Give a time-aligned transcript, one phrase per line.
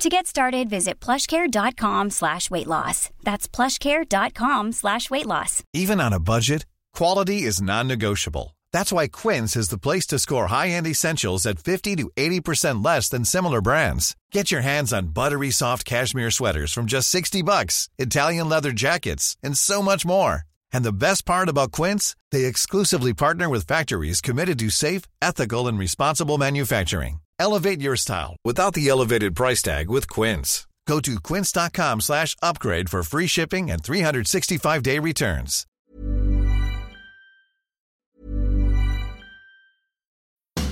[0.00, 3.10] To get started, visit plushcare.com slash weight loss.
[3.22, 5.62] That's plushcare.com slash weight loss.
[5.74, 6.64] Even on a budget,
[6.94, 8.56] quality is non-negotiable.
[8.72, 13.10] That's why Quince is the place to score high-end essentials at 50 to 80% less
[13.10, 14.16] than similar brands.
[14.32, 19.36] Get your hands on buttery soft cashmere sweaters from just 60 bucks, Italian leather jackets,
[19.42, 20.44] and so much more.
[20.72, 25.68] And the best part about Quince, they exclusively partner with factories committed to safe, ethical,
[25.68, 27.20] and responsible manufacturing.
[27.40, 30.66] Elevate your style without the elevated price tag with Quince.
[30.86, 35.66] Go to quince.com slash upgrade for free shipping and 365-day returns.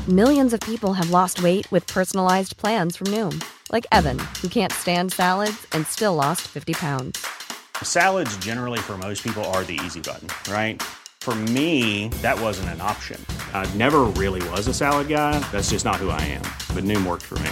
[0.09, 4.73] Millions of people have lost weight with personalized plans from Noom, like Evan, who can't
[4.73, 7.27] stand salads and still lost 50 pounds.
[7.83, 10.83] Salads, generally, for most people, are the easy button, right?
[11.29, 13.23] For me, that wasn't an option.
[13.53, 15.39] I never really was a salad guy.
[15.53, 16.41] That's just not who I am.
[16.75, 17.51] But Noom worked for me.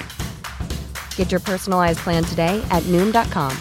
[1.16, 3.54] Get your personalized plan today at Noom.com.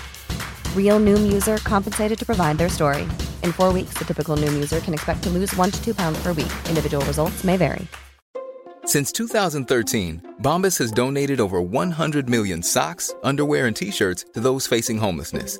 [0.74, 3.02] Real Noom user compensated to provide their story.
[3.44, 6.18] In four weeks, the typical Noom user can expect to lose one to two pounds
[6.24, 6.54] per week.
[6.70, 7.86] Individual results may vary.
[8.86, 14.66] Since 2013, Bombas has donated over 100 million socks, underwear, and t shirts to those
[14.66, 15.60] facing homelessness.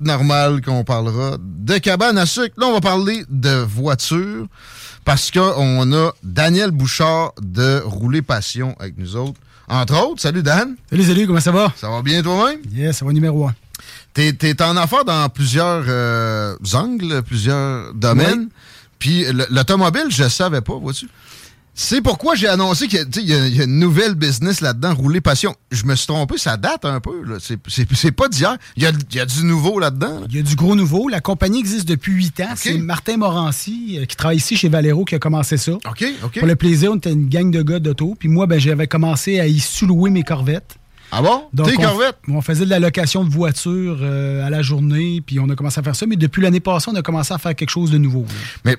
[0.00, 2.54] Normal qu'on parlera de cabane à sucre.
[2.58, 4.46] Là, on va parler de voitures
[5.04, 9.38] parce qu'on a Daniel Bouchard de Rouler Passion avec nous autres.
[9.68, 10.76] Entre autres, salut Dan.
[10.90, 11.72] Salut, salut, comment ça va?
[11.76, 12.60] Ça va bien toi-même?
[12.72, 13.54] Yes, ça va numéro un.
[14.12, 18.48] T'es es en affaire dans plusieurs euh, angles, plusieurs domaines.
[18.98, 21.08] Puis l'automobile, je savais pas, vois-tu?
[21.76, 25.56] C'est pourquoi j'ai annoncé qu'il y, y, a une nouvelle business là-dedans, Rouler Passion.
[25.72, 27.24] Je me suis trompé, ça date un peu.
[27.40, 28.56] C'est pas d'hier.
[28.76, 30.20] Il y a, y a, du nouveau là-dedans.
[30.28, 31.08] Il y a du gros nouveau.
[31.08, 32.54] La compagnie existe depuis huit ans.
[32.54, 35.72] C'est Martin Morancy, euh, qui travaille ici chez Valero, qui a commencé ça.
[35.72, 36.38] OK, OK.
[36.38, 38.14] Pour le plaisir, on était une gang de gars d'auto.
[38.16, 40.76] Puis moi, ben, j'avais commencé à y sous-louer mes corvettes.
[41.10, 41.42] Ah bon?
[41.64, 42.18] Tes corvettes?
[42.28, 45.80] On faisait de la location de voitures euh, à la journée, puis on a commencé
[45.80, 46.06] à faire ça.
[46.06, 48.22] Mais depuis l'année passée, on a commencé à faire quelque chose de nouveau.
[48.22, 48.34] Là.
[48.64, 48.76] Mais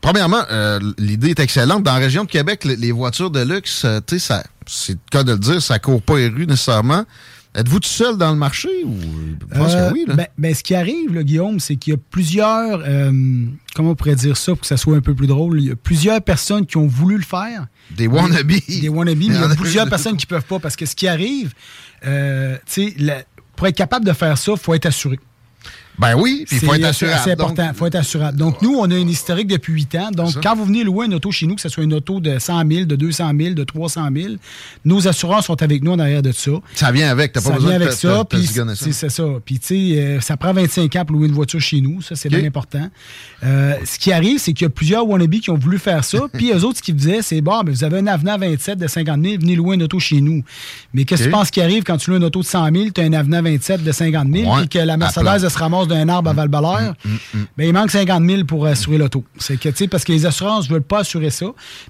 [0.00, 1.82] Premièrement, euh, l'idée est excellente.
[1.82, 5.24] Dans la région de Québec, les, voitures de luxe, euh, tu sais, c'est le cas
[5.24, 7.04] de le dire, ça court pas les rues nécessairement.
[7.54, 8.94] Êtes-vous tout seul dans le marché ou?
[9.50, 10.04] Je pense que oui?
[10.06, 10.14] Là.
[10.14, 13.10] Ben, ben, ce qui arrive, là, Guillaume, c'est qu'il y a plusieurs, euh,
[13.74, 15.70] comment on pourrait dire ça pour que ça soit un peu plus drôle, il y
[15.72, 17.66] a plusieurs personnes qui ont voulu le faire.
[17.90, 18.46] Des wannabes.
[18.46, 21.08] Des wannabes, mais il y a plusieurs personnes qui peuvent pas parce que ce qui
[21.08, 21.52] arrive,
[22.02, 22.08] tu
[22.66, 22.94] sais,
[23.56, 25.18] pour être capable de faire ça, il faut être assuré.
[25.98, 27.20] Ben oui, il faut être assurable.
[27.24, 28.38] C'est important, il faut être assurable.
[28.38, 30.10] Donc, nous, on a une historique depuis 8 ans.
[30.12, 32.38] Donc, quand vous venez louer une auto chez nous, que ce soit une auto de
[32.38, 34.34] 100 000, de 200 000, de 300 000,
[34.84, 36.52] nos assurances sont avec nous en arrière de ça.
[36.74, 38.24] Ça vient avec, t'as pas ça besoin vient de avec ça.
[38.24, 39.24] Puis c'est ça.
[39.44, 42.00] Puis, tu sais, euh, ça prend 25 ans pour louer une voiture chez nous.
[42.00, 42.88] Ça, c'est bien important.
[43.44, 46.20] Euh, ce qui arrive, c'est qu'il y a plusieurs wannabes qui ont voulu faire ça.
[46.32, 48.86] puis, eux autres, ce qu'ils disaient, c'est bon, mais vous avez un avenant 27 de
[48.86, 50.44] 50 000, venez louer une auto chez nous.
[50.94, 52.90] Mais qu'est-ce que tu penses qui arrive quand tu loues une auto de 100 000,
[52.94, 56.08] tu as un avenant 27 de 50 000, puis que la Mercedes, se ramasse d'un
[56.08, 57.46] arbre à val Mm, mm, mm.
[57.56, 59.24] Ben, il manque 50 000 pour assurer l'auto.
[59.38, 61.46] C'est que, parce que les assurances ne veulent pas assurer ça.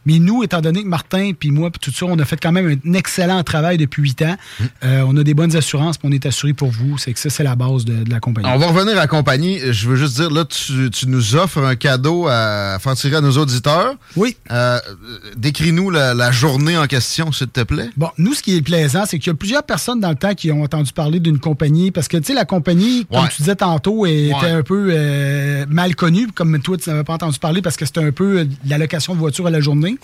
[0.06, 2.52] Mais nous, étant donné que Martin puis moi, puis tout ça, on a fait quand
[2.52, 4.36] même un excellent travail depuis 8 ans.
[4.84, 6.98] Euh, on a des bonnes assurances, puis on est assuré pour vous.
[6.98, 8.48] C'est que ça, c'est la base de, la compagnie.
[8.48, 9.58] On va revenir à la compagnie.
[9.70, 13.36] Je veux juste dire, là, tu, nous offres un cadeau à faire tirer à nos
[13.38, 13.94] auditeurs.
[14.16, 14.36] Oui.
[14.50, 14.78] Euh,
[15.36, 17.90] décris-nous la, journée en question, s'il te plaît.
[17.96, 20.34] Bon, nous, ce qui est plaisant, c'est qu'il y a plusieurs personnes dans le temps
[20.34, 21.90] qui ont entendu parler d'une compagnie.
[21.90, 25.94] Parce que, tu sais, la compagnie, comme tu disais tantôt, était un peu euh, mal
[25.96, 28.70] connu, comme toi, tu n'avais pas entendu parler parce que c'était un peu euh, de
[28.70, 29.98] la location de voiture à la journée.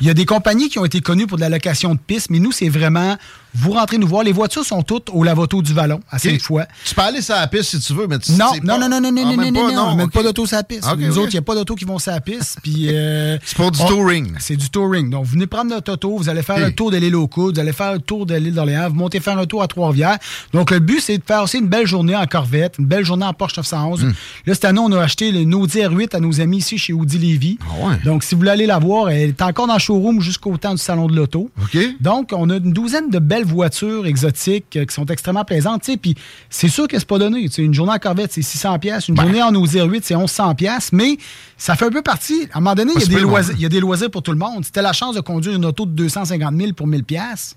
[0.00, 2.30] Il y a des compagnies qui ont été connues pour de la location de pistes,
[2.30, 3.16] mais nous, c'est vraiment
[3.56, 4.22] Vous rentrez nous voir.
[4.22, 6.66] Les voitures sont toutes au lavoto du Vallon, à cinq fois.
[6.84, 8.88] Tu peux aller sur la piste si tu veux, mais tu non, sais non, non,
[8.88, 10.12] non, non, non, Ah, non, même non, non, on mène ok.
[10.12, 10.84] pas d'auto sur la piste.
[10.98, 12.58] Nous autres, il n'y a pas d'auto qui vont sur la piste.
[12.62, 14.34] Puis, euh, C'est pour du touring.
[14.38, 15.10] C'est du touring.
[15.10, 17.54] Donc, vous venez prendre notre auto, vous allez faire un tour de l'île aux Coudes,
[17.54, 20.18] vous allez faire un tour de l'île d'Orléans, vous montez faire un tour à Trois-Rivières.
[20.52, 23.24] Donc, le but, c'est de faire aussi une belle journée en Corvette, une belle journée
[23.24, 24.04] en Porsche 911.
[24.04, 24.12] Hmm.
[24.46, 27.18] Là, cette année, on a acheté le Audi R8 à nos amis ici chez Audi
[27.18, 27.58] Lévy.
[27.62, 27.96] Ah.
[28.04, 30.72] Donc, si vous voulez aller la voir, elle est encore dans le showroom jusqu'au temps
[30.72, 31.50] du salon de l'auto.
[32.00, 35.88] Donc, on a une douzaine de belles voitures exotiques euh, qui sont extrêmement plaisantes.
[36.00, 36.14] Puis,
[36.50, 37.48] c'est sûr que c'est pas donné.
[37.58, 39.08] Une journée en Corvette, c'est 600 pièces.
[39.08, 40.92] Une journée en Audi R8, c'est 1100 pièces.
[40.92, 41.16] Mais
[41.56, 42.48] ça fait un peu partie.
[42.52, 44.22] À un moment donné, il y, a des loisirs, il y a des loisirs pour
[44.22, 44.64] tout le monde.
[44.64, 47.56] Si t'as la chance de conduire une auto de 250 000 pour 1000 pièces,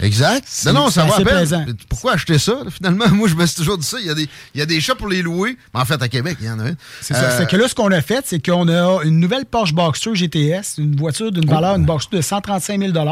[0.00, 0.46] Exact.
[0.66, 1.76] Non, non, ça va à peine.
[1.88, 3.08] Pourquoi acheter ça, là, finalement?
[3.12, 3.98] Moi, je me suis toujours dit ça.
[4.00, 5.56] Il y a des, il y a des chats pour les louer.
[5.74, 6.74] Mais en fait, à Québec, il y en a un.
[7.00, 7.20] c'est ça.
[7.24, 10.14] Euh, C'est que là, ce qu'on a fait, c'est qu'on a une nouvelle Porsche Boxster
[10.14, 13.02] GTS, une voiture d'une valeur, une Boxster de 135 000 Puis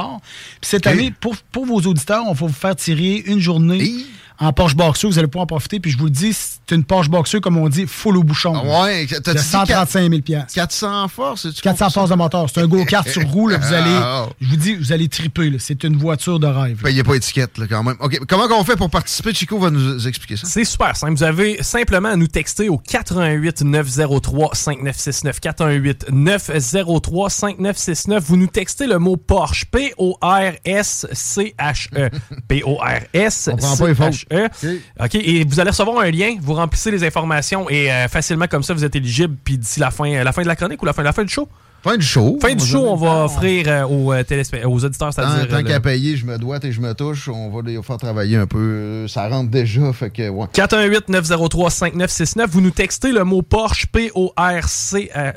[0.62, 0.91] cette Oh.
[0.91, 4.06] Année, pour, pour vos auditeurs, on va vous faire tirer une journée Hey.
[4.38, 5.09] en Porsche Boxster.
[5.09, 5.81] Vous allez pouvoir en profiter.
[5.81, 6.37] Puis je vous le dis,
[6.68, 8.54] c'est une Porsche Boxster, comme on dit, full au bouchon.
[8.56, 11.46] Ah Ouais, t'as dit 135 000 400 forces?
[11.54, 12.46] tu 400 forces de moteur.
[12.52, 13.48] C'est un go-kart sur roue.
[13.48, 14.26] là, vous allez, Ah.
[14.40, 15.50] je vous dis, vous allez triper.
[15.50, 15.58] là.
[15.60, 16.82] C'est une voiture de rêve.
[16.82, 16.90] là.
[16.90, 17.96] Il n'y a pas d'étiquette, là, quand même.
[18.00, 18.18] OK.
[18.28, 19.32] Comment on fait pour participer?
[19.32, 20.46] Chico va nous expliquer ça.
[20.48, 21.14] C'est super simple.
[21.14, 28.24] Vous avez simplement à nous texter au 88 903 5969 418 903 5969.
[28.26, 32.10] Vous nous textez le mot Porsche P O R S C H E
[32.48, 34.12] P O R S On prend pas les fautes.
[34.14, 34.80] C H E.
[35.04, 38.62] OK et vous allez recevoir un lien, vous remplissez les informations et euh, facilement comme
[38.62, 40.93] ça vous êtes éligible puis d'ici la fin la fin de la chronique ou la
[40.93, 41.49] fin la fin du show?
[41.85, 42.38] Fin du show.
[42.43, 44.25] Fin du show, on va offrir euh, aux, euh,
[44.64, 47.29] aux auditeurs, Tant, c'est-à-dire tant euh, qu'à payer, je me dois et je me touche,
[47.29, 48.58] on va les faire travailler un peu.
[48.58, 50.47] Euh, Ça rentre déjà, fait que, ouais.
[50.53, 52.47] 418-903-5969.
[52.49, 55.32] Vous nous textez le mot Porsche euh,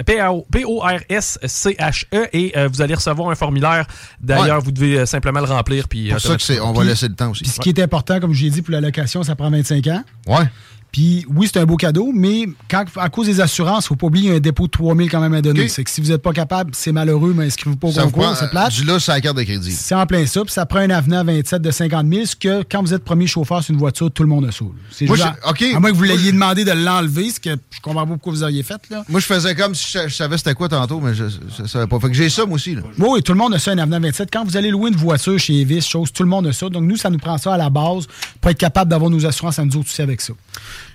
[0.52, 3.86] P-O-R-S-C-H-E et euh, vous allez recevoir un formulaire.
[4.20, 4.64] D'ailleurs, Ouais.
[4.64, 5.88] vous devez euh, simplement le remplir.
[5.88, 7.44] Puis, pour ça que c'est, on va laisser le temps aussi.
[7.44, 9.86] Puis ce qui est important, comme je l'ai dit, pour la location, ça prend 25
[9.88, 10.04] ans.
[10.28, 10.46] Ouais.
[10.92, 13.96] Puis oui, c'est un beau cadeau, mais quand, à cause des assurances, il ne faut
[13.96, 15.68] pas oublier un dépôt de 3000 quand même à donner.
[15.68, 18.36] C'est que si vous n'êtes pas capable, c'est malheureux, mais inscrivez-vous pas au Ça concours,
[18.36, 18.74] c'est euh, plate.
[18.74, 19.72] Du là, c'est la carte de crédit.
[19.72, 22.36] C'est en plein ça, puis ça prend un avenant à 27 de 50 000, ce
[22.36, 24.54] que quand vous êtes premier chauffeur sur une voiture, tout le monde a là.
[24.92, 25.06] C'est.
[25.10, 28.44] À moins que vous l'ayez demandé de l'enlever, ce que je comprends pas pourquoi vous
[28.44, 28.82] auriez fait.
[28.90, 29.04] Là.
[29.10, 31.88] Moi, je faisais comme si je, je savais c'était quoi tantôt, mais je ne savais
[31.88, 32.00] pas.
[32.00, 32.76] Fait que j'ai ça, moi aussi.
[32.76, 32.82] Là.
[32.98, 34.30] Oui, oui, tout le monde a ça, un avenant 27.
[34.32, 36.70] Quand vous allez louer une voiture chez Evis, chose, tout le monde a ça.
[36.70, 38.08] Donc, nous, ça nous prend ça à la base
[38.42, 40.34] pour être capable d'avoir nos assurances à nous autres aussi avec ça.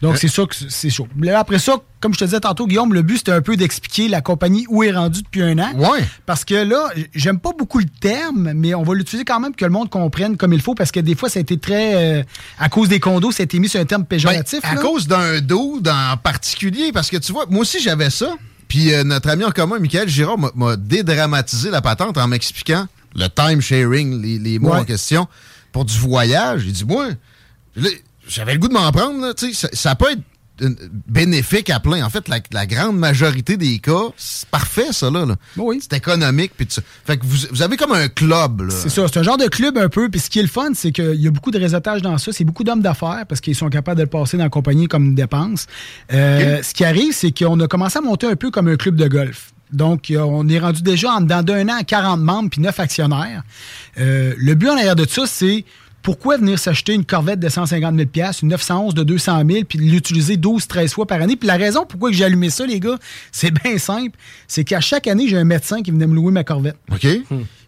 [0.02, 1.08] Donc, c'est ça que c'est chaud.
[1.34, 4.20] Après ça, comme je te disais tantôt, Guillaume, le but, c'était un peu d'expliquer la
[4.20, 5.72] compagnie où est rendue depuis un an.
[5.74, 6.04] Ouais.
[6.26, 9.56] Parce que là, j'aime pas beaucoup le terme, mais on va l'utiliser quand même pour
[9.58, 11.94] que le monde comprenne comme il faut, parce que des fois, ça a été très.
[12.20, 12.22] euh,
[12.58, 14.60] à cause des condos, ça a été mis sur un terme Ben, péjoratif.
[14.62, 14.80] à là.
[14.80, 18.34] cause d'un dos en particulier, parce que tu vois, moi aussi j'avais ça.
[18.68, 22.86] Puis euh, notre ami en commun, Michael Girard, m'a- m'a dédramatisé la patente en m'expliquant
[23.14, 24.78] le time sharing, les, les mots Ouais.
[24.80, 25.28] en question,
[25.72, 26.64] pour du voyage.
[26.66, 27.08] Il dit, moi,
[28.28, 29.20] j'avais le goût de m'en prendre.
[29.20, 30.20] là, ça, ça peut être
[31.08, 32.04] bénéfique à plein.
[32.04, 35.26] En fait, la, la grande majorité des cas, c'est parfait, ça, là.
[35.26, 35.36] là.
[35.56, 35.78] Oui.
[35.80, 36.52] C'est économique.
[36.68, 36.80] Ça.
[37.04, 38.62] Fait que vous, vous avez comme un club.
[38.62, 38.70] là.
[38.74, 40.08] C'est ça, c'est un genre de club un peu.
[40.08, 42.32] Puis ce qui est le fun, c'est qu'il y a beaucoup de réseautage dans ça.
[42.32, 45.04] C'est beaucoup d'hommes d'affaires parce qu'ils sont capables de le passer dans la compagnie comme
[45.06, 45.66] une dépense.
[46.12, 48.96] Euh, Ce qui arrive, c'est qu'on a commencé à monter un peu comme un club
[48.96, 49.50] de golf.
[49.72, 53.42] Donc, on est rendu déjà en dedans d'un an à 40 membres puis 9 actionnaires.
[53.98, 55.64] Euh, le but en arrière de ça, c'est
[56.04, 58.08] pourquoi venir s'acheter une Corvette de 150 000
[58.42, 61.34] une 911 de 200 000 puis l'utiliser 12-13 fois par année?
[61.34, 62.98] Puis la raison pourquoi que j'ai allumé ça, les gars,
[63.32, 64.16] c'est bien simple.
[64.46, 66.76] C'est qu'à chaque année, j'ai un médecin qui venait me louer ma Corvette.
[66.92, 67.06] OK?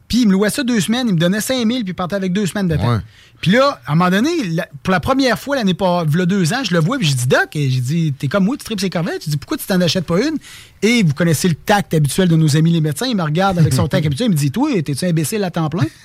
[0.08, 2.16] Puis il me louait ça deux semaines, il me donnait 5 000 puis il partait
[2.16, 2.92] avec deux semaines de temps.
[2.94, 3.00] Ouais.
[3.40, 6.52] Puis là, à un moment donné, la- pour la première fois l'année pas, v'là deux
[6.54, 8.64] ans, je le vois puis je dis Doc, et j'ai dit t'es comme moi, tu
[8.64, 10.36] tripes ces corvettes, tu dis pourquoi tu t'en achètes pas une?
[10.82, 13.74] Et vous connaissez le tact habituel de nos amis les médecins, il me regarde avec
[13.74, 15.84] son tact habituel, il me dit toi, t'es-tu imbécile à temps plein?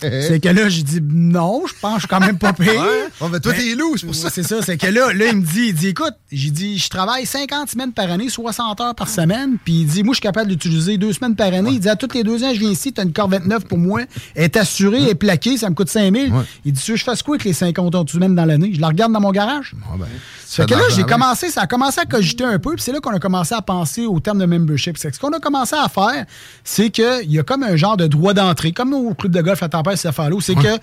[0.00, 2.72] C'est que là, j'ai dit non, je pense que je suis quand même pas pire.
[3.20, 4.24] Bon, ben, toi, t'es loup, c'est pour ça.
[4.26, 6.78] Ouais, C'est ça, c'est que là, là, il me dit, il dit, écoute, j'ai dit,
[6.78, 10.16] je travaille 50 semaines par année, 60 heures par semaine, puis il dit, moi, je
[10.16, 11.70] suis capable d'utiliser deux semaines par année.
[11.72, 13.64] Il dit, à toutes les deux ans, je viens ici, tu as une Corvette neuve
[13.64, 14.02] pour moi,
[14.34, 16.36] elle est assurée, elle est plaquée, ça me coûte 5 000.
[16.36, 16.44] Ouais.
[16.64, 18.72] Il dit, tu veux que je fasse quoi avec les 50 heures semaines dans l'année?
[18.74, 19.74] Je la regarde dans mon garage.
[19.84, 20.06] Ah, ben,
[20.46, 23.00] Fait que là, j'ai commencé, ça a commencé à cogiter un peu, puis c'est là
[23.00, 24.98] qu'on a commencé à penser au terme de membership.
[24.98, 26.24] Ce qu'on a commencé à faire,
[26.64, 29.62] c'est qu'il y a comme un genre de droit d'entrée, comme au club de golf
[29.62, 30.78] à Tempête, c'est là c'est que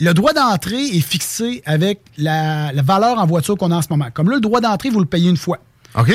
[0.00, 3.88] le droit d'entrée est fixé avec la, la valeur en voiture qu'on a en ce
[3.90, 4.06] moment.
[4.12, 5.58] Comme là, le droit d'entrée, vous le payez une fois.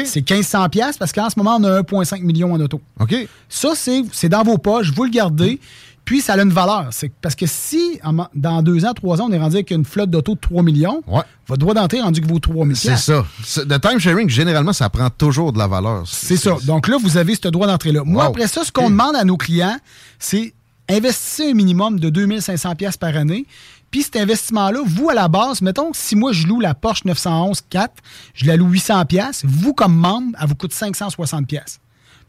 [0.06, 2.82] C'est 1500 pièces parce qu'en ce moment, on a 1,5 million en auto.
[3.00, 3.16] OK?
[3.48, 5.60] Ça, c'est c'est dans vos poches, vous le gardez,
[6.06, 6.88] puis ça a une valeur.
[6.92, 9.86] C'est parce que si, en- dans deux ans, trois ans, on est rendu avec une
[9.86, 11.22] flotte d'auto de 3 millions, Ouais.
[11.48, 13.26] votre droit d'entrée est rendu que vaut 3 000 C'est ça.
[13.58, 16.04] Le time sharing, généralement, ça prend toujours de la valeur.
[16.08, 16.56] C'est ça.
[16.66, 18.02] Donc là, vous avez ce droit d'entrée-là.
[18.06, 18.30] Moi, Wow.
[18.32, 19.78] après ça, ce qu'on demande à nos clients,
[20.18, 20.54] c'est
[20.90, 23.46] investissez un minimum de 2500 pièces par année.
[23.92, 27.62] Puis cet investissement-là, vous, à la base, mettons si moi, je loue la Porsche 911
[27.70, 27.94] 4,
[28.36, 31.80] je la loue 800 pièces, vous, comme membre, elle vous coûte 560 pièces.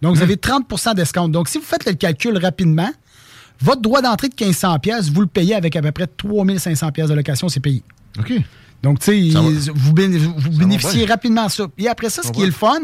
[0.02, 1.33] Donc, vous avez 30% d'escompte.
[1.33, 2.90] Donc, si vous faites le calcul rapidement,
[3.61, 7.09] votre droit d'entrée de 1500 pièces, vous le payez avec à peu près 3500 pièces
[7.09, 7.83] de location, c'est payé.
[8.19, 8.33] OK.
[8.83, 9.38] Donc, tu sais,
[9.75, 11.67] vous, béné- vous bénéficiez rapidement de ça.
[11.76, 12.45] Et après ça, ce Ça qui va.
[12.45, 12.79] est le fun,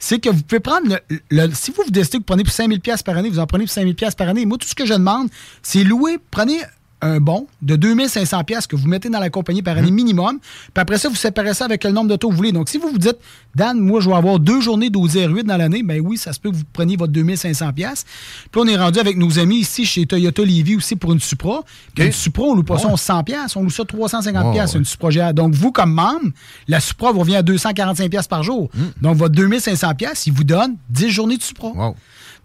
[0.00, 2.52] c'est que vous pouvez prendre le, le- si vous vous décidez que vous prenez pour
[2.52, 4.44] 5000 pièces par année, vous en prenez pour 5000 pièces par année.
[4.44, 5.28] Moi, tout ce que je demande,
[5.62, 6.58] c'est louer, prenez
[7.00, 9.84] un bon de 2500 pièces que vous mettez dans la compagnie par Hum.
[9.84, 10.38] année minimum.
[10.40, 12.52] Puis après ça, vous séparez ça avec le nombre d'autos que vous voulez.
[12.52, 13.16] Donc, si vous vous dites,
[13.54, 16.50] Dan, moi, je vais avoir deux journées d'OZ8 dans l'année, ben oui, ça se peut
[16.50, 18.04] que vous preniez votre 2500 pièces.
[18.50, 21.62] Puis on est rendu avec nos amis ici chez Toyota Levy aussi pour une Supra.
[21.94, 24.72] Puis Une Supra, on loue pas ça 100 pièces, on loue ça 350 Ouais, pièces
[24.74, 24.78] ouais.
[24.78, 25.32] une Supra GR.
[25.34, 26.30] Donc, vous, comme membre,
[26.68, 28.68] la Supra vous revient à 245 pièces par jour.
[28.76, 28.92] Hum.
[29.02, 31.68] Donc, votre 2500 pièces, il vous donne 10 journées de Supra.
[31.68, 31.96] Wow.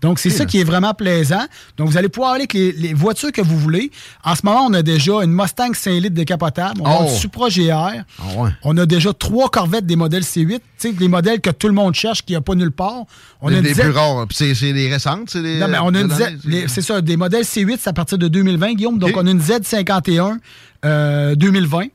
[0.03, 1.43] Donc, c'est ça qui est vraiment plaisant.
[1.77, 3.89] Donc, vous allez pouvoir aller avec les, les voitures que vous voulez.
[4.23, 6.81] En ce moment, on a déjà une Mustang 5 litres décapotable.
[6.81, 7.03] On a Oh.
[7.05, 7.71] une Supra GR.
[7.73, 8.03] Ah
[8.37, 8.49] ouais.
[8.63, 10.59] On a déjà trois Corvettes des modèles C8.
[10.59, 13.05] Tu sais, les modèles que tout le monde cherche, qu'il n'y a pas nulle part.
[13.41, 14.27] On les a plus rares.
[14.27, 15.57] Puis c'est- c'est les récentes, c'est les.
[15.59, 18.73] non, mais on a une c'est ça, des modèles C8, c'est à partir de 2020,
[18.75, 18.99] Guillaume.
[18.99, 20.37] Donc, on a une Z51
[20.85, 21.85] euh, 2020.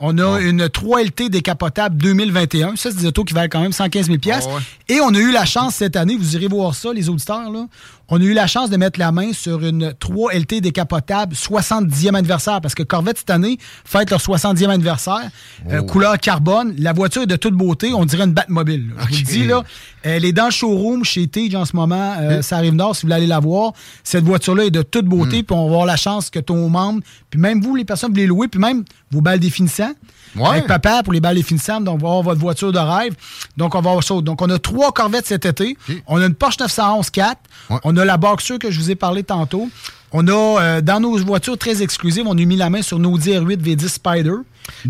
[0.00, 2.76] On a une 3LT décapotable 2021.
[2.76, 4.60] Ça, c'est des autos qui valent quand même 115 000 Ah ouais.
[4.88, 7.66] Et on a eu la chance cette année, vous irez voir ça, les auditeurs, là.
[8.08, 12.60] On a eu la chance de mettre la main sur une 3LT décapotable 70e anniversaire
[12.60, 15.30] parce que Corvette cette année fête leur 70e anniversaire.
[15.70, 16.74] Euh, couleur carbone.
[16.78, 17.94] La voiture est de toute beauté.
[17.94, 18.88] On dirait une Batmobile.
[18.96, 19.04] là.
[19.08, 19.64] Je vous le dis, là.
[20.02, 22.14] Elle est dans le showroom chez Tige en ce moment.
[22.20, 23.72] Euh, Ça arrive nord si vous voulez aller la voir.
[24.02, 25.38] Cette voiture-là est de toute beauté.
[25.40, 25.44] Hmm.
[25.44, 28.16] Puis on va avoir la chance que ton membre, puis même vous, les personnes, vous
[28.18, 29.92] les louer, puis même vos balles définissants.
[30.36, 30.48] Ouais.
[30.48, 31.84] Avec papa pour les balles définissantes.
[31.84, 33.14] Donc, on va avoir votre voiture de rêve.
[33.56, 34.14] Donc, on va avoir ça.
[34.20, 35.76] Donc, on a trois Corvettes cet été.
[36.06, 37.38] On a une Porsche 911 4.
[37.70, 37.76] Ouais.
[37.84, 39.68] On a la Boxer que je vous ai parlé tantôt.
[40.16, 43.18] On a, euh, dans nos voitures très exclusives, on a mis la main sur nos
[43.18, 44.34] R8 V10 Spider.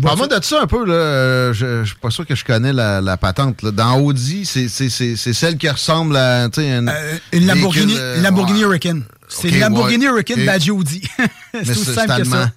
[0.01, 0.85] Parle-moi de ça un peu.
[0.85, 0.93] Là.
[0.93, 3.63] Euh, Je, je suis pas sûr que je connais la, la patente.
[3.63, 3.71] là.
[3.71, 8.65] Dans Audi, c'est celle qui ressemble à une, Euh, une Lamborghini, véhicule, euh, Lamborghini ouais.
[8.65, 9.03] Hurricane.
[9.27, 10.11] C'est une Lamborghini ouais.
[10.11, 11.01] Hurricane badge Audi.
[11.53, 12.51] c'est aussi simple que ça.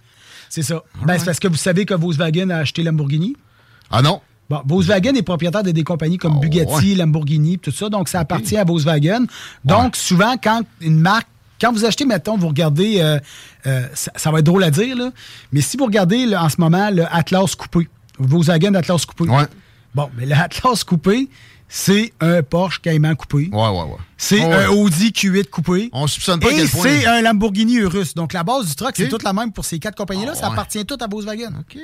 [0.63, 0.83] C'est ça.
[1.07, 3.37] Ben, c'est parce que vous savez que Volkswagen a acheté Lamborghini.
[3.91, 4.21] Ah non?
[4.51, 6.95] Bon, Volkswagen est propriétaire de des compagnies comme Oh, Bugatti, ouais.
[6.97, 9.27] Lamborghini, tout ça, donc ça appartient à Volkswagen.
[9.65, 11.29] Donc, souvent, quand une marque,
[11.61, 13.19] quand vous achetez, mettons, vous regardez, euh,
[13.67, 15.11] euh, ça, ça va être drôle à dire, là,
[15.53, 17.89] mais si vous regardez là, en ce moment le Atlas coupé,
[18.19, 19.45] Volkswagen Atlas coupé, Ouais.
[19.95, 21.29] bon, mais le Atlas coupé,
[21.69, 23.49] c'est un Porsche Cayman coupé.
[23.53, 23.97] Ouais, ouais, ouais.
[24.21, 24.69] C'est Ouais, un.
[24.71, 25.91] Audi Q8 coupé.
[25.93, 26.83] On soupçonne pas à Et quel point.
[26.83, 28.15] c'est un Lamborghini Urus.
[28.15, 30.33] Donc, la base du truck, c'est toute la même pour ces quatre compagnies-là.
[30.35, 30.53] Ah, ça ouais.
[30.55, 31.51] appartient tout à Volkswagen.
[31.61, 31.81] OK.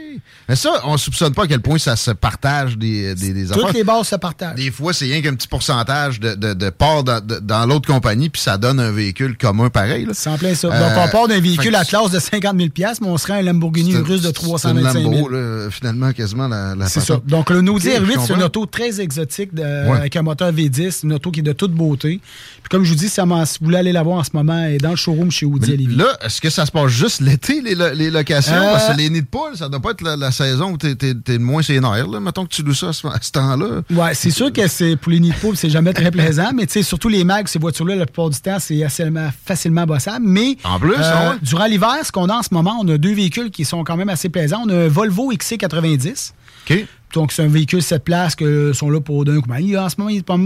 [0.48, 3.62] Mais ça, on soupçonne pas à quel point ça se partage des, des, des affaires.
[3.66, 4.56] Toutes les bases se partagent.
[4.56, 8.28] Des fois, c'est rien qu'un petit pourcentage de, de, de part dans, dans l'autre compagnie,
[8.30, 10.04] puis ça donne un véhicule commun pareil.
[10.04, 10.12] là.
[10.14, 10.68] C'est en plein ça.
[10.68, 13.42] Euh, Donc, on part d'un véhicule à classe de 50 000 mais on serait un
[13.42, 17.20] Lamborghini Urus de c'est 325 une 000 Lambo, là, finalement, quasiment la, la C'est ça.
[17.26, 19.98] Donc, le Audi Ok, je R8, c'est une auto très exotique de- Ouais.
[19.98, 22.20] avec un moteur V10, une auto qui est de toute beauté.
[22.62, 24.74] Puis, comme je vous dis, si vous voulez aller la voir en ce moment, elle
[24.76, 25.96] est dans le showroom chez Audi à Lévis.
[25.96, 28.54] Là, est-ce que ça se passe juste l'été, les, lo- les locations?
[28.54, 30.76] Euh, Parce que les nids de poule, ça doit pas être la, la saison où
[30.78, 32.20] t'es, t'es moins sénère, là.
[32.20, 33.82] Mettons que tu loues ça à ce, temps-là.
[33.90, 36.64] Ouais, c'est sûr que c'est pour les nids de poule, c'est jamais très plaisant, mais
[36.66, 40.24] tu sais, surtout les mags, ces voitures-là, la plupart du temps, c'est facilement, facilement bossable.
[40.26, 41.36] Mais En plus, ouais.
[41.42, 43.96] durant l'hiver, ce qu'on a en ce moment, on a deux véhicules qui sont quand
[43.98, 44.62] même assez plaisants.
[44.64, 46.32] On a un Volvo XC90.
[46.70, 46.86] OK.
[47.12, 49.48] Donc, c'est un véhicule 7 places que sont là pour d'un coup.
[49.48, 50.36] Ben, En ce moment, il est pas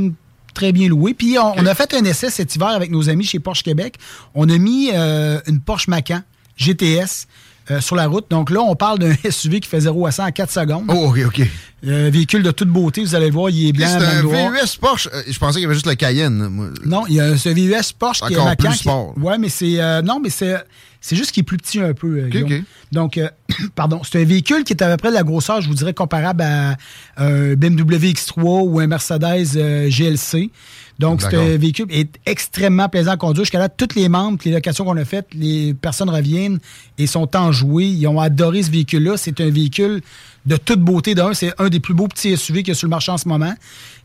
[0.59, 1.15] très bien loué.
[1.15, 3.95] Puis, on, on a fait un essai cet hiver avec nos amis chez Porsche Québec.
[4.35, 6.23] On a mis euh, une Porsche Macan
[6.57, 7.29] GTS
[7.71, 8.27] euh, sur la route.
[8.31, 10.85] Donc là, on parle d'un SUV qui fait 0 à 100 en 4 secondes.
[10.89, 11.43] Oh, OK, OK.
[11.87, 14.51] Euh, véhicule de toute beauté, vous allez le voir, il est blanc, c'est un noir.
[14.53, 15.09] VUS Porsche.
[15.15, 16.49] Euh, je pensais qu'il y avait juste le Cayenne.
[16.49, 16.69] moi.
[16.85, 18.69] Non, il y a ce VUS Porsche qui est Macan.
[18.69, 19.15] plus qui- sport.
[19.19, 20.57] Ouais, mais c'est euh, non, mais c'est
[21.01, 22.09] c'est juste qu'il est plus petit un peu.
[22.25, 22.53] euh, Guillaume.
[22.53, 22.63] ok.
[22.91, 23.21] Donc,
[23.77, 25.95] pardon, c'est un véhicule qui est à peu près de la grosseur, je vous dirais,
[25.95, 26.77] comparable à
[27.17, 30.51] un BMW X3 ou un Mercedes GLC.
[30.99, 33.45] Donc, un véhicule est extrêmement plaisant à conduire.
[33.45, 36.59] Jusqu'à là, tous les membres, les locations qu'on a faites, les personnes reviennent
[36.99, 37.87] et sont enjouées.
[37.87, 39.17] Ils ont adoré ce véhicule-là.
[39.17, 40.01] C'est un véhicule
[40.47, 41.15] de toute beauté.
[41.15, 43.19] D'un, c'est un des plus beaux petits SUV qu'il y a sur le marché en
[43.19, 43.55] ce moment.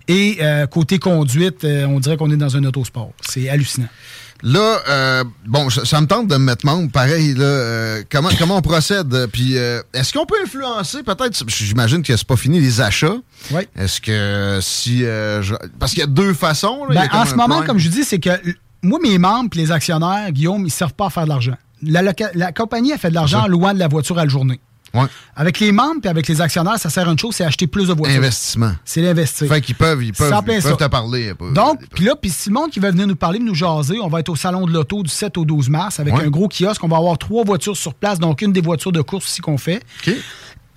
[0.07, 3.11] Et euh, côté conduite, euh, on dirait qu'on est dans un autosport.
[3.21, 3.87] C'est hallucinant.
[4.45, 6.91] Là, euh, bon, ça, ça me tente de me mettre membre.
[6.91, 9.27] Pareil, là, euh, comment, comment on procède?
[9.31, 11.43] Puis, euh, est-ce qu'on peut influencer peut-être?
[11.47, 13.15] J'imagine que c'est pas fini les achats.
[13.51, 13.61] Oui.
[13.77, 15.05] Est-ce que si.
[15.05, 16.85] euh, je- parce qu'il y a deux façons.
[16.85, 16.89] là.
[16.89, 18.31] Il y Ben, a en ce moment, comme je dis, c'est que
[18.81, 21.55] moi, mes membres et les actionnaires, Guillaume, ils ne servent pas à faire de l'argent.
[21.81, 22.01] La,
[22.33, 24.59] la compagnie a fait de l'argent en louant de la voiture à la journée.
[24.93, 25.05] Ouais.
[25.35, 27.87] Avec les membres et avec les actionnaires, ça sert à une chose, c'est acheter plus
[27.87, 28.17] de voitures.
[28.19, 28.73] Investissement.
[28.85, 29.47] C'est l'investir.
[29.47, 31.33] Fait qu'ils peuvent, ils peuvent, ils peuvent te parler.
[31.55, 34.07] Donc, puis là, puis si le monde qui veut venir nous parler, nous jaser, on
[34.07, 36.25] va être au Salon de l'Auto du 7 au 12 mars avec Ouais.
[36.25, 36.83] un gros kiosque.
[36.83, 39.57] On va avoir trois voitures sur place, donc une des voitures de course aussi qu'on
[39.57, 39.81] fait.
[40.05, 40.13] OK.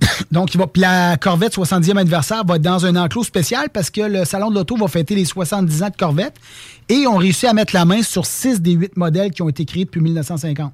[0.31, 3.89] Donc, il va, puis la Corvette 70e anniversaire va être dans un enclos spécial parce
[3.91, 6.35] que le Salon de l'Auto va fêter les 70 ans de Corvette
[6.91, 9.65] et on réussit à mettre la main sur six des huit modèles qui ont été
[9.65, 10.71] créés depuis 1950.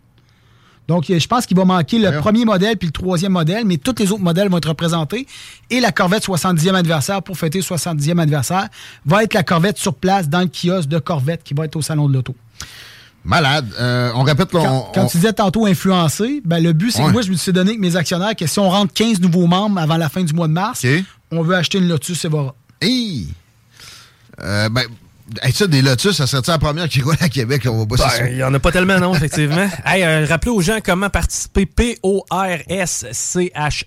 [0.89, 3.95] Donc, je pense qu'il va manquer le premier modèle puis le troisième modèle, mais tous
[3.99, 5.27] les autres modèles vont être représentés.
[5.71, 8.69] Et la Corvette 70e anniversaire, pour fêter le 70e anniversaire,
[9.07, 11.83] va être la Corvette sur place dans le kiosque de Corvette qui va être au
[11.83, 12.35] Salon de l'Auto.
[13.25, 13.67] Malade.
[13.79, 16.91] Euh, on répète, là, Quand, on- quand on- tu disais tantôt influencé, ben, le but,
[16.91, 17.07] c'est Ouais.
[17.09, 19.47] que moi, je me suis donné avec mes actionnaires que si on rentre 15 nouveaux
[19.47, 20.85] membres avant la fin du mois de mars,
[21.31, 22.55] on veut acheter une Lotus Evora.
[22.81, 23.29] Hey!
[24.41, 24.83] Euh, ben,
[25.43, 27.62] hey, ça, des Lotus, ça serait-tu la première qui roule à Québec?
[27.67, 29.69] On va pas Ben, il n'y en a pas tellement, non, effectivement.
[29.87, 31.67] hey, euh, rappelez aux gens comment participer.
[31.67, 32.05] P-O-R-S-C-H-E.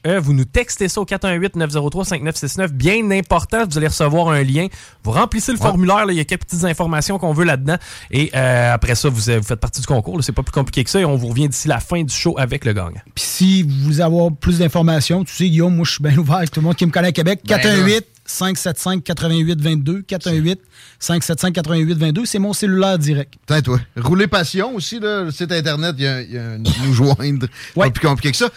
[0.07, 0.19] E.
[0.19, 2.67] Vous nous textez ça au 418-903-5969.
[2.69, 4.67] Bien important, vous allez recevoir un lien.
[5.03, 7.77] Vous remplissez le formulaire, là, il y a quelques petites informations qu'on veut là-dedans.
[8.11, 10.17] Et euh, après ça, vous, euh, vous faites partie du concours.
[10.17, 10.23] là.
[10.23, 10.99] C'est pas plus compliqué que ça.
[10.99, 13.01] Et on vous revient d'ici la fin du show avec le gagnant.
[13.13, 16.37] Puis si vous voulez avoir plus d'informations, tu sais, Guillaume, moi, je suis bien ouvert
[16.37, 17.41] avec tout le monde qui me connaît à Québec.
[17.45, 20.59] Ben 418 575 88 22 418
[20.99, 23.33] 575 88 22 c'est mon cellulaire direct.
[23.39, 23.79] Putain, toi.
[23.97, 26.93] Rouler Passion aussi, là, le site Internet, il y a, il y a un nous
[26.93, 27.47] joindre.
[27.75, 27.87] Ouais.
[27.87, 28.49] Pas plus compliqué que ça.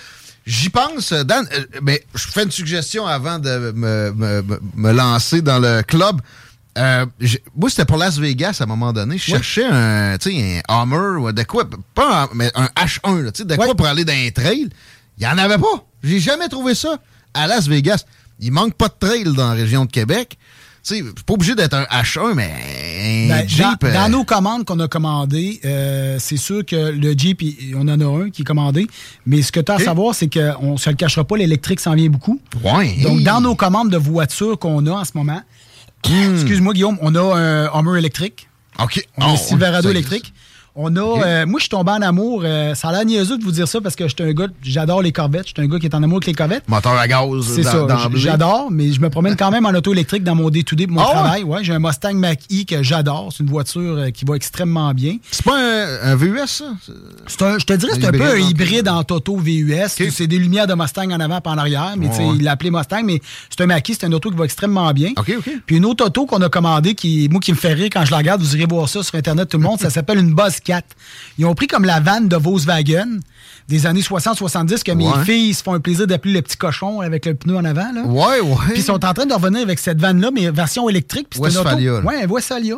[0.47, 5.43] J'y pense, Dan, euh, mais je fais une suggestion avant de me, me- me- lancer
[5.43, 6.23] dans le club.
[6.79, 7.05] Euh,
[7.55, 9.19] moi, c'était pour Las Vegas à un moment donné.
[9.19, 13.43] Je cherchais un, un Hummer ou de quoi, pas un, mais un H1, là, tu
[13.43, 14.69] sais, de quoi pour aller dans un trail.
[15.19, 15.85] Il n'y en avait pas.
[16.03, 16.99] J'ai jamais trouvé ça
[17.35, 18.05] à Las Vegas.
[18.41, 20.39] Il manque pas de trail dans la région de Québec.
[20.87, 22.51] Tu sais, pas obligé d'être un H1, mais
[23.27, 23.61] un Ben, Jeep.
[23.83, 27.75] dans, euh, dans nos commandes qu'on a commandées, euh, c'est sûr que le Jeep, il-
[27.77, 28.87] on en a un qui est commandé.
[29.27, 31.81] Mais ce que tu as à savoir, c'est qu'on ne se le cachera pas, l'électrique
[31.81, 32.41] s'en vient beaucoup.
[32.65, 32.97] Ouais.
[33.03, 35.43] Donc, dans nos commandes de voitures qu'on a en ce moment,
[36.09, 36.35] Hmm.
[36.35, 38.49] excuse-moi, Guillaume, on a un Hummer électrique.
[38.79, 39.05] OK.
[39.17, 40.33] On a Oh, un Silverado électrique.
[40.81, 41.01] On a.
[41.01, 42.43] euh, moi, je suis tombé en amour.
[42.45, 44.47] euh, ça a l'air niaiseux de vous dire ça parce que j'étais un gars.
[44.63, 45.49] J'adore les Corvettes.
[45.49, 46.63] J'étais un gars qui est en amour avec les Corvettes.
[46.69, 47.27] Moteur à gaz.
[47.43, 47.85] C'est ça.
[48.15, 51.03] J'adore, mais je me promène quand même en auto électrique dans mon day-to-day pour mon
[51.03, 51.43] Ah travail.
[51.43, 53.31] Ouais, j'ai un Mustang Mach-E que j'adore.
[53.33, 55.17] C'est une voiture euh, qui va extrêmement bien.
[55.33, 56.67] C'est pas un, un VUS, ça?
[57.27, 59.89] C'est un- je te dirais, c'est Un un peu un hybride entre auto VUS.
[60.11, 62.37] C'est des lumières de Mustang en avant et en arrière, mais Ouais.
[62.37, 63.21] il l'a appelé Mustang, mais
[63.51, 65.11] c'est un Mach-E, c'est un auto qui va extrêmement bien.
[65.17, 65.51] OK, OK.
[65.67, 68.13] Puis une autre auto qu'on a commandée, qui, moi, qui me fait rire quand je
[68.13, 70.61] la regarde, vous irez voir ça sur Internet, tout le monde, ça s'appelle une Buzz
[70.69, 70.85] 4.
[71.39, 73.21] Ils ont pris comme la vanne de Volkswagen
[73.69, 77.25] des années 60-70 que mes filles se font un plaisir d'appeler le petit cochon avec
[77.27, 77.91] le pneu en avant.
[77.93, 78.03] Là.
[78.03, 78.57] Ouais, ouais.
[78.71, 81.29] Puis ils sont en train de revenir avec cette vanne-là, mais version électrique.
[81.31, 82.01] Puis auto- Westphalia, là.
[82.01, 82.77] Ouais, Westphalia.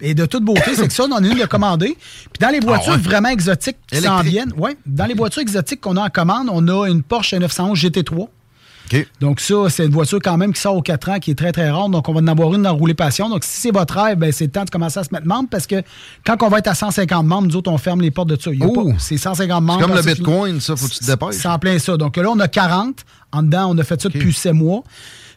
[0.00, 1.94] Et de toute beauté, c'est que ça, on en a une de commandée.
[1.98, 3.02] Puis dans les voitures Ah ouais.
[3.02, 6.66] vraiment exotiques qui s'en viennent, ouais, dans les voitures exotiques qu'on a en commande, on
[6.68, 8.28] a une Porsche 911 GT3.
[9.20, 11.52] Donc ça, c'est une voiture quand même qui sort aux 4 ans, qui est très,
[11.52, 11.88] très rare.
[11.88, 13.28] Donc on va en avoir une dans Rouler Passion.
[13.28, 15.48] Donc si c'est votre rêve, ben, c'est le temps de commencer à se mettre membre
[15.50, 15.82] parce que
[16.24, 18.50] quand on va être à 150 membres, nous autres, on ferme les portes de ça.
[18.52, 18.92] Il y a Oh!
[18.98, 19.80] C'est 150 membres.
[19.80, 20.02] C'est comme le.
[20.02, 21.34] Bitcoin, ça, faut que tu te dépêches.
[21.34, 21.96] C'est en plein ça.
[21.96, 23.04] Donc là, on a 40.
[23.32, 24.82] En dedans, on a fait ça depuis 7 mois.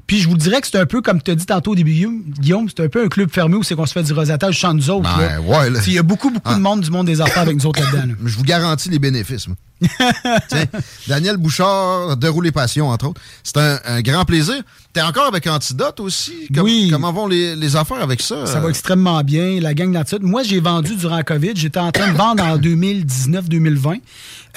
[0.07, 1.91] Puis je vous dirais que c'est un peu, comme tu as dit tantôt au début,
[2.39, 4.73] Guillaume, c'est un peu un club fermé où c'est qu'on se fait du rosatage sans
[4.73, 5.09] nous autres.
[5.17, 5.41] Ben, là.
[5.41, 5.79] ouais, là.
[5.87, 6.55] Il y a beaucoup, beaucoup Ah.
[6.55, 8.07] de monde du monde des affaires avec nous autres là-dedans.
[8.07, 8.13] là.
[8.25, 9.47] Je vous garantis les bénéfices.
[9.47, 9.55] moi.
[10.47, 10.65] Tiens,
[11.07, 13.21] Daniel Bouchard, de Rouler Passion, entre autres.
[13.43, 14.61] C'est un, un grand plaisir.
[14.93, 16.47] T'es encore avec Antidote aussi?
[16.53, 16.89] Com- Oui.
[16.91, 18.45] Comment vont les, les affaires avec ça?
[18.45, 19.59] Ça va extrêmement bien.
[19.59, 20.23] La gang d'Antidote.
[20.23, 21.51] Moi, j'ai vendu durant la COVID.
[21.55, 24.01] J'étais en train de vendre en 2019-2020.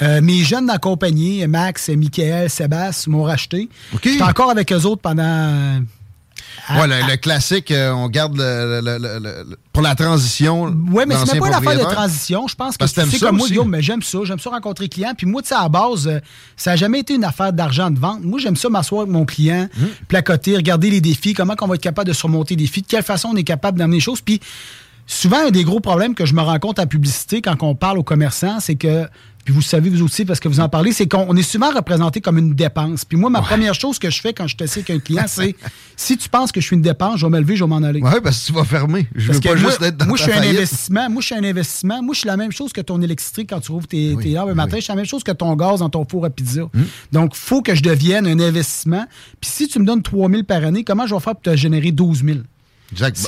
[0.01, 3.69] Euh, mes jeunes d'accompagné, Max, Michael, Sébastien, m'ont racheté.
[3.93, 4.01] OK.
[4.03, 5.81] J'étais encore avec eux autres pendant...
[6.67, 10.63] à- Ouais, le, le classique, euh, on garde le, le- pour la transition.
[10.91, 12.47] Oui, mais c'est même pas une affaire de transition.
[12.47, 13.47] Je pense que Parce que c'est t'aimes ça comme moi.
[13.47, 14.19] Guillaume, mais j'aime ça.
[14.23, 15.13] J'aime ça rencontrer clients.
[15.17, 16.19] Puis moi, tu sais, à la base, euh,
[16.55, 18.23] ça n'a jamais été une affaire d'argent de vente.
[18.23, 19.87] Moi, j'aime ça m'asseoir avec mon client, Hum.
[20.07, 23.03] placoter, regarder les défis, comment on va être capable de surmonter les défis, de quelle
[23.03, 24.21] façon on est capable d'amener les choses.
[24.21, 24.39] Puis
[25.07, 27.97] souvent, un des gros problèmes que je me rends compte en publicité quand on parle
[27.99, 29.07] aux commerçants, c'est que,
[29.45, 31.71] puis vous savez vous aussi parce que vous en parlez, c'est qu'on on est souvent
[31.71, 33.05] représenté comme une dépense.
[33.05, 35.55] Puis moi, ma première chose que je fais quand je t'assieds avec un client, c'est
[35.95, 37.77] si tu penses que je suis une dépense, je vais me lever, je vais m'en
[37.83, 38.01] aller.
[38.01, 39.07] Ouais, parce que tu vas fermer.
[39.13, 41.09] Je Parce veux que pas moi, juste être dans moi, je suis un investissement.
[41.11, 42.01] Moi, je suis un investissement.
[42.01, 44.35] Moi, je suis la même chose que ton électrique quand tu rouvres tes, Oui, tes
[44.35, 44.57] arbres le oui.
[44.57, 44.77] matin.
[44.77, 46.63] Je suis la même chose que ton gaz dans ton four à pizza.
[46.63, 46.83] Hmm.
[47.11, 49.05] Donc, il faut que je devienne un investissement.
[49.39, 51.55] Puis si tu me donnes 3 000 par année, comment je vais faire pour te
[51.55, 52.39] générer 12 000?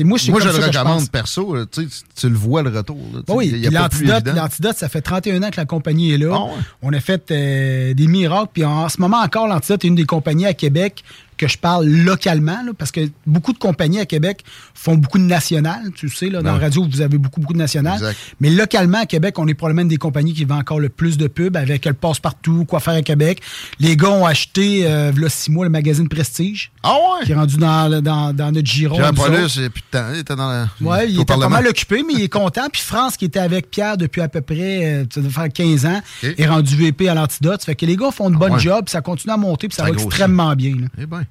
[0.04, 1.56] Moi, je le je recommande perso.
[1.56, 2.98] là, tu, le vois le retour.
[3.14, 6.34] là, Oui, l'antidote, ça fait 31 ans que la compagnie est là.
[6.34, 6.52] Ah ouais.
[6.82, 8.50] On a fait euh, des miracles.
[8.54, 11.04] Puis en ce moment encore, l'antidote est une des compagnies à Québec
[11.38, 15.24] que je parle localement, là, parce que beaucoup de compagnies à Québec font beaucoup de
[15.24, 17.96] nationales, tu sais, là, dans la radio, vous avez beaucoup, beaucoup de nationales.
[17.98, 18.18] Exact.
[18.40, 21.28] Mais localement, à Québec, on est probablement des compagnies qui vendent encore le plus de
[21.28, 23.42] pubs avec le passe-partout, quoi faire à Québec.
[23.80, 27.40] Les gars ont acheté, euh, v'là six mois, le magazine Prestige, Ah qui est ouais?
[27.40, 28.96] rendu dans, le- dans, dans notre giron.
[28.98, 30.08] Pierre Paulus, plus de temps.
[30.14, 32.68] Il était dans la, Ouais, il était pas mal occupé, mais il est content.
[32.72, 35.86] Puis France, qui était avec Pierre depuis à peu près, euh, ça doit faire 15
[35.86, 37.62] ans, est rendu VP à l'antidote.
[37.62, 38.60] Ça fait que les gars font une bonne ouais.
[38.60, 40.08] job, puis ça continue à monter, puis ça, Ça va grossit.
[40.08, 40.72] extrêmement bien.
[40.82, 40.88] là.
[40.98, 41.24] Eh bien.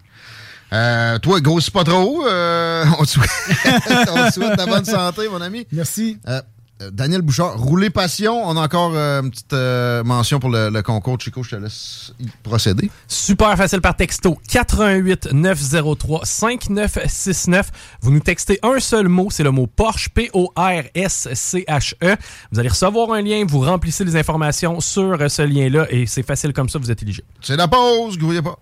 [0.73, 2.27] Euh, toi, grossis pas trop.
[2.27, 3.31] euh, on, te souhaite,
[4.11, 5.67] on te souhaite la bonne santé, mon ami.
[5.73, 6.19] Merci.
[6.27, 6.41] Euh,
[6.83, 8.47] euh, Daniel Bouchard, rouler passion.
[8.47, 11.19] On a encore euh, une petite euh, mention pour le, le concours.
[11.19, 12.91] Chico, je te laisse y procéder.
[13.09, 17.71] Super facile par texto 88 903 5969.
[18.03, 21.65] Vous nous textez un seul mot, c'est le mot Porsche P O R S C
[21.67, 22.15] H E.
[22.53, 26.53] Vous allez recevoir un lien, vous remplissez les informations sur ce lien-là et c'est facile
[26.53, 27.27] comme ça, vous êtes éligible.
[27.41, 28.59] C'est la pause, grouillez pas.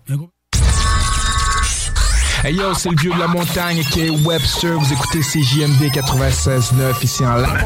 [2.45, 4.77] Hey yo, c'est le vieux de la montagne qui est Webster.
[4.77, 7.65] Vous écoutez CJMD 96.9 ici en live.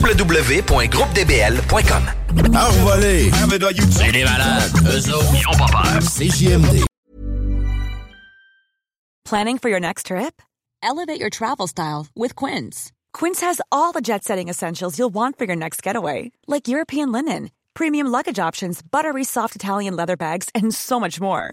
[0.00, 2.02] www.groupedbl.com
[2.56, 3.30] Envolé.
[3.90, 4.72] C'est des malades.
[4.86, 6.00] Eux autres, ils ont pas peur.
[6.00, 6.86] CJMD.
[9.28, 10.40] Planning for your next trip?
[10.82, 12.90] Elevate your travel style with Quince.
[13.12, 17.12] Quince has all the jet setting essentials you'll want for your next getaway, like European
[17.12, 21.52] linen, premium luggage options, buttery soft Italian leather bags, and so much more.